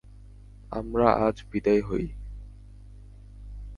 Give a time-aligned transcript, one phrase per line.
[0.71, 2.05] আমরা আজ বিদায় হই।